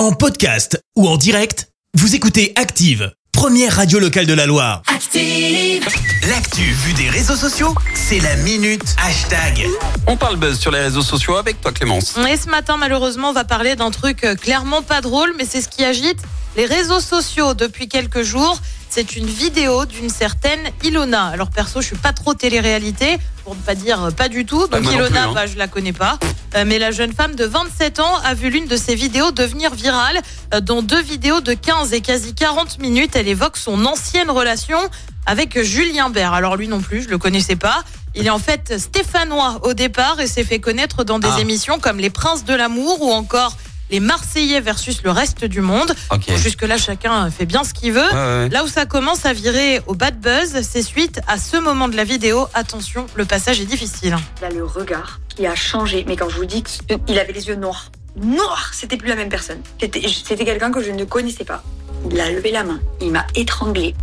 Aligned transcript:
En 0.00 0.12
podcast 0.12 0.82
ou 0.96 1.06
en 1.06 1.18
direct, 1.18 1.68
vous 1.92 2.14
écoutez 2.14 2.54
Active, 2.56 3.12
première 3.32 3.76
radio 3.76 3.98
locale 3.98 4.24
de 4.24 4.32
la 4.32 4.46
Loire. 4.46 4.80
Active. 4.86 5.86
L'actu 6.26 6.62
vue 6.62 6.94
des 6.94 7.10
réseaux 7.10 7.36
sociaux, 7.36 7.74
c'est 7.92 8.18
la 8.20 8.34
minute 8.36 8.96
hashtag. 8.96 9.66
On 10.06 10.16
parle 10.16 10.36
buzz 10.36 10.58
sur 10.58 10.70
les 10.70 10.80
réseaux 10.80 11.02
sociaux 11.02 11.36
avec 11.36 11.60
toi 11.60 11.72
Clémence. 11.72 12.16
Et 12.16 12.38
ce 12.38 12.48
matin, 12.48 12.78
malheureusement, 12.78 13.28
on 13.28 13.34
va 13.34 13.44
parler 13.44 13.76
d'un 13.76 13.90
truc 13.90 14.24
euh, 14.24 14.34
clairement 14.36 14.80
pas 14.80 15.02
drôle, 15.02 15.34
mais 15.36 15.44
c'est 15.44 15.60
ce 15.60 15.68
qui 15.68 15.84
agite 15.84 16.20
les 16.56 16.64
réseaux 16.64 17.00
sociaux 17.00 17.52
depuis 17.52 17.86
quelques 17.86 18.22
jours. 18.22 18.58
C'est 18.88 19.16
une 19.16 19.26
vidéo 19.26 19.84
d'une 19.84 20.08
certaine 20.08 20.60
Ilona. 20.82 21.26
Alors 21.26 21.50
perso, 21.50 21.82
je 21.82 21.88
suis 21.88 21.96
pas 21.96 22.14
trop 22.14 22.32
télé-réalité, 22.32 23.18
pour 23.44 23.54
ne 23.54 23.60
pas 23.60 23.74
dire 23.74 24.02
euh, 24.02 24.10
pas 24.10 24.30
du 24.30 24.46
tout. 24.46 24.66
Bah, 24.66 24.80
Donc 24.80 24.90
Ilona, 24.90 25.08
plus, 25.08 25.18
hein. 25.18 25.32
bah, 25.34 25.46
je 25.46 25.58
la 25.58 25.68
connais 25.68 25.92
pas. 25.92 26.18
Euh, 26.56 26.64
mais 26.66 26.78
la 26.78 26.90
jeune 26.90 27.12
femme 27.12 27.34
de 27.36 27.44
27 27.44 28.00
ans 28.00 28.16
a 28.24 28.34
vu 28.34 28.50
l'une 28.50 28.66
de 28.66 28.76
ses 28.76 28.94
vidéos 28.94 29.30
devenir 29.30 29.74
virale. 29.74 30.18
Euh, 30.54 30.60
Dans 30.60 30.82
deux 30.82 31.00
vidéos 31.00 31.40
de 31.40 31.54
15 31.54 31.92
et 31.92 32.00
quasi 32.00 32.34
40 32.34 32.78
minutes, 32.80 33.14
elle 33.14 33.28
évoque 33.28 33.56
son 33.56 33.84
ancienne 33.86 34.30
relation 34.30 34.78
avec 35.26 35.62
Julien 35.62 36.10
Bert. 36.10 36.32
Alors 36.34 36.56
lui 36.56 36.66
non 36.68 36.80
plus, 36.80 37.02
je 37.04 37.08
le 37.08 37.18
connaissais 37.18 37.56
pas. 37.56 37.82
Il 38.16 38.26
est 38.26 38.30
en 38.30 38.40
fait 38.40 38.78
stéphanois 38.78 39.60
au 39.62 39.74
départ 39.74 40.18
et 40.20 40.26
s'est 40.26 40.42
fait 40.44 40.58
connaître 40.58 41.04
dans 41.04 41.20
des 41.20 41.28
Ah. 41.36 41.40
émissions 41.40 41.78
comme 41.78 41.98
Les 41.98 42.10
Princes 42.10 42.44
de 42.44 42.54
l'amour 42.54 43.00
ou 43.02 43.12
encore 43.12 43.56
Les 43.90 44.00
Marseillais 44.00 44.60
versus 44.60 45.02
le 45.02 45.10
reste 45.10 45.44
du 45.44 45.60
monde. 45.60 45.94
Jusque-là, 46.36 46.78
chacun 46.78 47.30
fait 47.30 47.46
bien 47.46 47.64
ce 47.64 47.74
qu'il 47.74 47.92
veut. 47.92 48.00
Ouais, 48.00 48.44
ouais. 48.44 48.48
Là 48.48 48.64
où 48.64 48.68
ça 48.68 48.86
commence 48.86 49.26
à 49.26 49.32
virer 49.32 49.80
au 49.86 49.94
bad 49.94 50.20
buzz, 50.20 50.60
c'est 50.62 50.82
suite 50.82 51.20
à 51.26 51.38
ce 51.38 51.56
moment 51.56 51.88
de 51.88 51.96
la 51.96 52.04
vidéo. 52.04 52.46
Attention, 52.54 53.06
le 53.14 53.24
passage 53.24 53.60
est 53.60 53.64
difficile. 53.66 54.16
Il 54.40 54.44
a 54.44 54.50
le 54.50 54.64
regard 54.64 55.20
qui 55.28 55.46
a 55.46 55.54
changé. 55.54 56.04
Mais 56.06 56.16
quand 56.16 56.28
je 56.28 56.36
vous 56.36 56.44
dis 56.44 56.62
qu'il 56.62 57.18
avait 57.18 57.32
les 57.32 57.48
yeux 57.48 57.56
noirs, 57.56 57.90
noirs, 58.16 58.70
c'était 58.72 58.96
plus 58.96 59.08
la 59.08 59.16
même 59.16 59.28
personne. 59.28 59.60
C'était 59.80 60.02
c'était 60.08 60.44
quelqu'un 60.44 60.70
que 60.70 60.82
je 60.82 60.90
ne 60.90 61.04
connaissais 61.04 61.44
pas. 61.44 61.62
Il 62.10 62.20
a 62.20 62.30
levé 62.30 62.50
la 62.50 62.64
main, 62.64 62.80
il 63.00 63.10
m'a 63.10 63.26
étranglé, 63.34 63.94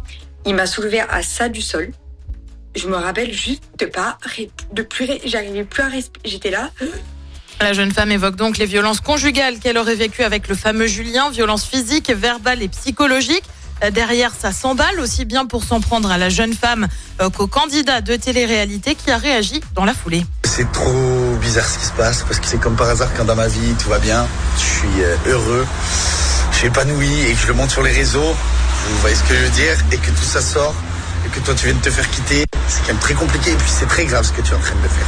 il 0.46 0.54
m'a 0.54 0.68
soulevé 0.68 1.00
à 1.00 1.24
ça 1.24 1.50
du 1.50 1.62
sol. 1.62 1.92
Je 2.76 2.88
me 2.88 2.96
rappelle 2.96 3.34
juste 3.34 3.64
de 3.80 3.86
pas, 3.88 4.20
de 4.72 4.82
plus, 4.84 5.10
j'arrivais 5.26 5.64
plus 5.64 5.82
à 5.82 5.88
respirer. 5.88 6.22
J'étais 6.26 6.52
là. 6.52 6.70
La 7.60 7.74
jeune 7.74 7.92
femme 7.92 8.12
évoque 8.12 8.36
donc 8.36 8.60
les 8.60 8.68
violences 8.68 9.02
conjugales 9.02 9.58
qu'elle 9.58 9.80
aurait 9.80 9.96
vécues 9.96 10.22
avec 10.22 10.48
le 10.48 10.54
fameux 10.54 10.86
Julien, 10.86 11.32
violences 11.32 11.66
physiques, 11.66 12.12
verbales 12.12 12.62
et 12.62 12.68
psychologiques. 12.68 13.44
Euh, 13.84 13.90
Derrière, 13.90 14.32
ça 14.40 14.52
s'emballe 14.52 15.00
aussi 15.00 15.26
bien 15.26 15.48
pour 15.48 15.64
s'en 15.64 15.82
prendre 15.82 16.12
à 16.12 16.20
la 16.20 16.30
jeune 16.30 16.54
femme 16.54 16.88
euh, 17.20 17.32
qu'au 17.32 17.48
candidat 17.48 18.02
de 18.02 18.16
télé-réalité 18.16 18.94
qui 18.94 19.10
a 19.10 19.18
réagi 19.18 19.62
dans 19.74 19.86
la 19.86 19.96
foulée. 19.96 20.24
C'est 20.44 20.72
trop 20.72 21.36
bizarre 21.42 21.68
ce 21.68 21.80
qui 21.80 21.86
se 21.86 21.94
passe 21.94 22.24
parce 22.24 22.40
que 22.40 22.46
c'est 22.46 22.60
comme 22.60 22.76
par 22.76 22.90
hasard 22.90 23.10
quand 23.18 23.26
dans 23.26 23.36
ma 23.36 23.48
vie 23.48 23.74
tout 23.82 23.90
va 23.90 24.00
bien, 24.00 24.28
je 24.56 24.64
suis 24.64 25.04
euh, 25.04 25.16
heureux, 25.26 25.66
je 26.52 26.58
suis 26.58 26.68
épanoui 26.68 27.22
et 27.28 27.34
que 27.34 27.40
je 27.40 27.48
le 27.48 27.54
monte 27.54 27.72
sur 27.72 27.82
les 27.82 27.92
réseaux, 27.92 28.36
vous 28.90 29.00
voyez 29.02 29.16
ce 29.16 29.24
que 29.24 29.34
je 29.34 29.44
veux 29.44 29.50
dire, 29.50 29.78
et 29.92 29.98
que 29.98 30.12
tout 30.12 30.24
ça 30.24 30.42
sort 30.42 30.76
que 31.28 31.40
toi 31.40 31.54
tu 31.56 31.66
viens 31.66 31.76
de 31.76 31.82
te 31.82 31.90
faire 31.90 32.10
quitter, 32.10 32.46
c'est 32.68 32.82
quand 32.82 32.88
même 32.90 32.98
très 32.98 33.14
compliqué 33.14 33.52
et 33.52 33.56
puis 33.56 33.70
c'est 33.70 33.88
très 33.88 34.06
grave 34.06 34.26
ce 34.26 34.32
que 34.32 34.42
tu 34.42 34.52
es 34.52 34.56
en 34.56 34.60
train 34.60 34.76
de 34.76 34.88
faire. 34.88 35.08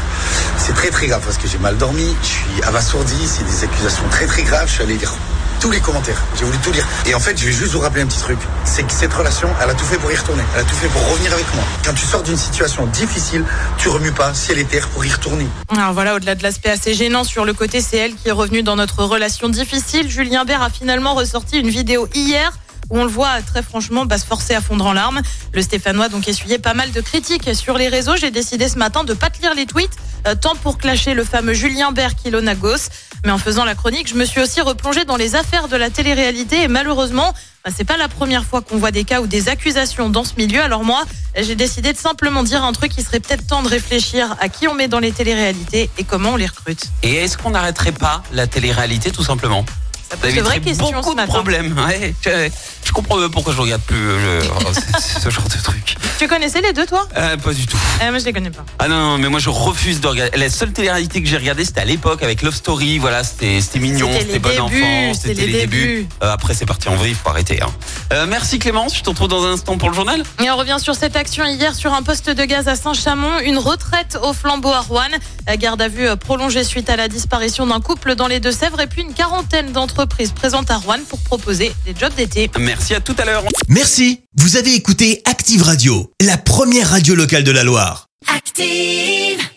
C'est 0.58 0.74
très 0.74 0.90
très 0.90 1.08
grave 1.08 1.22
parce 1.24 1.38
que 1.38 1.48
j'ai 1.48 1.58
mal 1.58 1.78
dormi, 1.78 2.16
je 2.22 2.28
suis 2.28 2.64
abasourdi, 2.64 3.28
c'est 3.28 3.44
des 3.44 3.64
accusations 3.64 4.08
très 4.10 4.26
très 4.26 4.44
graves, 4.44 4.68
je 4.68 4.74
suis 4.74 4.84
allé 4.84 4.98
lire 4.98 5.14
tous 5.60 5.72
les 5.72 5.80
commentaires, 5.82 6.22
j'ai 6.38 6.46
voulu 6.46 6.58
tout 6.60 6.72
lire. 6.72 6.88
Et 7.06 7.14
en 7.14 7.20
fait, 7.20 7.38
je 7.38 7.46
vais 7.46 7.52
juste 7.52 7.74
vous 7.74 7.80
rappeler 7.80 8.02
un 8.02 8.08
petit 8.08 8.20
truc, 8.20 8.40
c'est 8.64 8.84
que 8.84 8.94
cette 8.94 9.14
relation, 9.14 9.50
elle 9.62 9.70
a 9.70 9.74
tout 9.74 9.84
fait 9.84 9.98
pour 9.98 10.10
y 10.12 10.16
retourner, 10.16 10.44
elle 10.56 10.62
a 10.62 10.64
tout 10.64 10.76
fait 10.76 10.88
pour 10.88 11.06
revenir 11.10 11.34
avec 11.34 11.46
moi. 11.54 11.64
Quand 11.84 11.94
tu 11.94 12.06
sors 12.06 12.24
d'une 12.24 12.38
situation 12.38 12.86
difficile, 12.88 13.44
tu 13.78 13.90
remues 13.90 14.14
pas 14.14 14.34
ciel 14.34 14.58
et 14.60 14.66
terre 14.66 14.88
pour 14.90 15.04
y 15.04 15.12
retourner. 15.12 15.48
Alors 15.76 15.94
voilà, 15.94 16.16
au-delà 16.16 16.36
de 16.36 16.44
l'aspect 16.44 16.70
assez 16.70 16.94
gênant 16.94 17.26
sur 17.26 17.44
le 17.44 17.54
côté, 17.54 17.82
c'est 17.82 17.98
elle 17.98 18.16
qui 18.16 18.30
est 18.30 18.34
revenue 18.34 18.64
dans 18.64 18.78
notre 18.78 19.04
relation 19.04 19.50
difficile. 19.50 20.10
Julien 20.10 20.46
Bert 20.46 20.62
a 20.62 20.70
finalement 20.70 21.14
ressorti 21.14 21.60
une 21.60 21.70
vidéo 21.70 22.08
hier 22.14 22.54
où 22.90 23.00
on 23.00 23.04
le 23.04 23.10
voit 23.10 23.42
très 23.42 23.64
franchement 23.64 24.06
bah, 24.06 24.18
se 24.18 24.26
forcer 24.26 24.56
à 24.56 24.62
fondre 24.62 24.86
en 24.86 24.94
larmes. 24.94 25.22
Le 25.54 25.62
Stéphanois 25.62 26.10
donc 26.10 26.28
essuyé 26.28 26.60
pas 26.60 26.74
mal 26.74 26.92
de 26.92 27.02
critiques 27.02 27.56
sur 27.56 27.78
les 27.78 27.88
réseaux. 27.88 28.16
J'ai 28.16 28.32
décidé 28.32 28.70
ce 28.70 28.78
matin 28.78 29.04
de 29.04 29.14
pas 29.14 29.30
te 29.30 29.42
lire 29.42 29.54
les 29.54 29.66
tweets, 29.66 29.96
euh, 30.28 30.36
tant 30.36 30.56
pour 30.56 30.78
clasher 30.78 31.14
le 31.14 31.24
fameux 31.24 31.54
Julien 31.54 31.92
Bert 31.92 32.16
qu'Ilona 32.16 32.56
Goss. 32.56 32.90
Mais 33.26 33.32
en 33.32 33.38
faisant 33.38 33.66
la 33.66 33.76
chronique, 33.76 34.08
je 34.08 34.16
me 34.16 34.26
suis 34.26 34.42
aussi 34.42 34.62
replongée 34.62 35.04
dans 35.04 35.18
les 35.18 35.36
affaires 35.36 35.68
de 35.68 35.76
la 35.76 35.90
télé-réalité 35.90 36.64
et 36.64 36.68
malheureusement, 36.68 37.34
bah, 37.66 37.72
c'est 37.76 37.84
pas 37.84 37.98
la 37.98 38.08
première 38.08 38.46
fois 38.46 38.62
qu'on 38.62 38.78
voit 38.78 38.92
des 38.92 39.04
cas 39.04 39.22
ou 39.22 39.28
des 39.28 39.50
accusations 39.50 40.10
dans 40.10 40.24
ce 40.24 40.36
milieu. 40.38 40.62
Alors 40.62 40.86
moi, 40.86 41.04
j'ai 41.36 41.56
décidé 41.56 41.92
de 41.92 41.98
simplement 41.98 42.44
dire 42.44 42.64
un 42.64 42.72
truc 42.72 42.92
qui 42.94 43.04
serait 43.04 43.20
peut-être 43.20 43.46
temps 43.46 43.64
de 43.64 43.68
réfléchir 43.68 44.38
à 44.40 44.48
qui 44.48 44.68
on 44.68 44.74
met 44.74 44.88
dans 44.88 45.00
les 45.00 45.12
téléréalités 45.12 45.90
et 45.98 46.04
comment 46.06 46.32
on 46.32 46.36
les 46.38 46.48
recrute. 46.48 46.86
Et 47.04 47.16
est-ce 47.16 47.38
qu'on 47.38 47.52
n'arrêterait 47.52 47.92
pas 47.92 48.24
la 48.32 48.48
télé-réalité 48.48 49.12
tout 49.12 49.24
simplement? 49.24 49.66
Ça 50.10 50.18
pose 50.18 50.34
de 50.34 50.42
vraies 50.42 50.60
questions 50.60 50.92
beaucoup 50.92 51.12
ce 51.12 51.22
de 51.22 51.26
problèmes. 51.28 51.76
Ouais, 51.88 52.14
je, 52.26 52.50
je 52.86 52.92
comprends 52.92 53.18
pourquoi 53.30 53.54
je 53.54 53.62
regarde 53.62 53.82
plus 53.84 53.96
euh, 53.98 54.42
le- 54.60 55.00
ce- 55.22 55.30
genre 55.30 55.44
de 55.48 55.62
truc. 55.62 55.96
Tu 56.18 56.28
connaissais 56.28 56.62
les 56.62 56.74
deux, 56.74 56.86
toi? 56.86 57.08
Euh, 57.16 57.38
pas 57.38 57.54
du 57.54 57.66
tout. 57.68 57.78
euh, 58.02 58.10
Moi, 58.10 58.20
je 58.20 58.26
les 58.26 58.34
connais 58.34 58.50
pas. 58.50 58.66
Ah 58.80 58.88
non, 58.88 58.98
non, 59.00 59.18
mais 59.20 59.30
moi 59.30 59.40
je 59.40 59.50
refuse 59.50 60.02
de 60.02 60.08
regarder. 60.08 60.38
La 60.38 60.50
seule 60.50 60.72
télé-réalité 60.74 61.22
que 61.22 61.28
j'ai 61.30 61.38
regardée, 61.38 61.64
c'était 61.64 61.82
à 61.82 61.86
l'époque 61.86 62.24
avec 62.24 62.42
Love 62.42 62.56
Story. 62.56 62.98
Voilà, 62.98 63.24
c'était 63.24 63.60
mignon, 63.80 64.10
C'était 64.18 64.40
bon 64.40 64.60
enfant, 64.60 65.14
c'était 65.14 65.34
les 65.36 65.46
les 65.48 65.60
débuts. 65.62 65.86
débuts. 65.86 66.08
Après, 66.22 66.54
c'est 66.54 66.66
parti 66.66 66.90
en 66.90 66.96
vrille, 66.96 67.14
faut 67.16 67.30
arrêter. 67.30 67.60
Hein. 67.62 68.26
Merci 68.28 68.60
Clémence, 68.60 68.98
je 68.98 69.04
te 69.04 69.10
retrouve 69.10 69.28
dans 69.28 69.46
un 69.46 69.54
instant 69.54 69.78
pour 69.78 69.90
le 69.90 69.96
journal. 69.96 70.24
Et 70.44 70.50
on 70.50 70.58
revient 70.58 70.78
sur 70.80 70.96
cette 70.96 71.16
action 71.16 71.46
hier 71.46 71.76
sur 71.76 71.94
un 71.94 72.02
poste 72.04 72.30
de 72.30 72.44
gaz 72.46 72.68
à 72.68 72.76
Saint-Chamond, 72.76 73.40
une 73.44 73.58
retraite 73.60 74.18
au 74.24 74.34
flambeau 74.34 74.70
à 74.72 74.80
Rouen, 74.82 75.04
La 75.48 75.58
garde 75.58 75.82
à 75.82 75.88
vue 75.88 76.08
prolongée 76.18 76.64
suite 76.64 76.90
à 76.90 76.96
la 76.96 77.08
disparition 77.08 77.68
d'un 77.68 77.80
couple 77.80 78.16
dans 78.16 78.28
les 78.28 78.40
Deux-Sèvres 78.40 78.80
et 78.82 78.88
puis 78.88 79.02
une 79.04 79.14
quarantaine 79.14 79.72
d'entreprises 80.00 80.32
présentes 80.32 80.72
à 80.72 80.78
Rouen 80.78 81.00
pour 81.10 81.20
proposer 81.20 81.74
des 81.86 81.94
jobs 81.94 82.14
d'été. 82.16 82.50
Merci 82.58 82.96
à 82.96 83.02
tout 83.02 83.16
à 83.18 83.26
l'heure. 83.26 83.44
Merci, 83.68 84.22
vous 84.38 84.56
avez 84.56 84.74
écouté 84.74 85.22
Active 85.26 85.62
Radio, 85.62 86.10
la 86.22 86.38
première 86.38 86.90
radio 86.90 87.16
locale 87.16 87.44
de 87.44 87.52
la 87.52 87.64
Loire. 87.64 88.08
Active. 88.34 89.50